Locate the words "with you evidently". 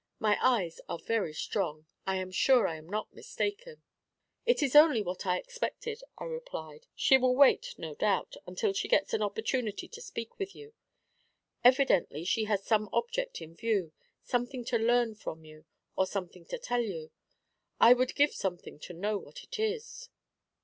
10.39-12.23